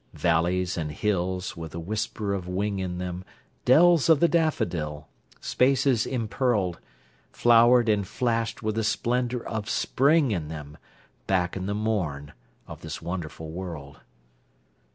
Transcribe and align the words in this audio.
Valleys 0.15 0.77
and 0.77 0.91
hills, 0.91 1.55
with 1.55 1.73
the 1.73 1.79
whisper 1.79 2.33
of 2.33 2.47
wing 2.47 2.79
in 2.79 2.97
them, 2.97 3.23
Dells 3.65 4.09
of 4.09 4.19
the 4.19 4.27
daffodil—spaces 4.27 6.07
impearled, 6.07 6.79
Flowered 7.31 7.87
and 7.87 8.07
flashed 8.07 8.63
with 8.63 8.73
the 8.73 8.83
splendour 8.83 9.43
of 9.43 9.69
Spring 9.69 10.31
in 10.31 10.47
them—Back 10.47 11.55
in 11.55 11.67
the 11.67 11.75
morn 11.75 12.33
of 12.67 12.81
this 12.81 12.99
wonderful 12.99 13.51
world. 13.51 13.99